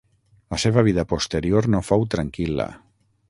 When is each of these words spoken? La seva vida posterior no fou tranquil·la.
La 0.53 0.57
seva 0.63 0.83
vida 0.87 1.03
posterior 1.11 1.69
no 1.75 1.83
fou 1.91 2.07
tranquil·la. 2.17 2.69